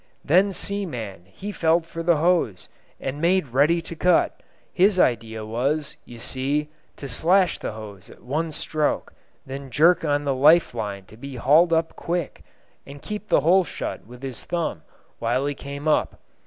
"Then 0.25 0.51
Seaman 0.51 1.25
he 1.27 1.51
felt 1.51 1.85
for 1.85 2.01
the 2.01 2.17
hose, 2.17 2.67
and 2.99 3.21
made 3.21 3.49
ready 3.49 3.83
to 3.83 3.95
cut. 3.95 4.41
His 4.73 4.99
idea 4.99 5.45
was, 5.45 5.95
you 6.05 6.17
see, 6.17 6.69
to 6.95 7.07
slash 7.07 7.59
the 7.59 7.73
hose 7.73 8.09
at 8.09 8.23
one 8.23 8.51
stroke, 8.51 9.13
then 9.45 9.69
jerk 9.69 10.03
on 10.03 10.23
the 10.23 10.33
life 10.33 10.73
line 10.73 11.05
to 11.05 11.17
be 11.17 11.35
hauled 11.35 11.71
up 11.71 11.95
quick, 11.95 12.43
and 12.83 12.99
keep 12.99 13.27
the 13.27 13.41
hole 13.41 13.63
shut 13.63 14.07
with 14.07 14.23
his 14.23 14.43
thumb 14.43 14.81
while 15.19 15.45
he 15.45 15.53
came 15.53 15.87
up. 15.87 16.19